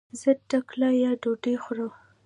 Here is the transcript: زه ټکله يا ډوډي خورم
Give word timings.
زه 0.19 0.29
ټکله 0.49 0.89
يا 1.03 1.11
ډوډي 1.21 1.55
خورم 1.63 1.91